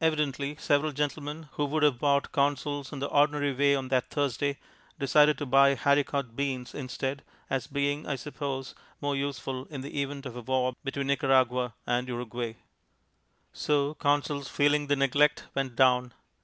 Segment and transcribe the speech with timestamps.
[0.00, 4.58] Evidently, several gentlemen, who would have bought Consols in the ordinary way on that Thursday,
[4.98, 10.26] decided to buy Haricot Beans instead, as being, I suppose, more useful in the event
[10.26, 12.54] of a war between Nicaragua and Uruguay.
[13.52, 16.12] So Consols feeling the neglect, went down.